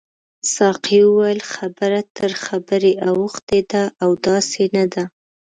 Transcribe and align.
ساقي 0.53 0.99
وویل 1.05 1.39
خبره 1.53 1.99
تر 2.17 2.31
خبرې 2.45 2.91
اوښتې 3.07 3.59
ده 3.71 3.83
او 4.03 4.09
داسې 4.25 4.63
نه 4.75 4.85
ده. 4.93 5.03